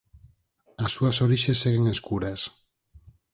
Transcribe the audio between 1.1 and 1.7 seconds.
orixes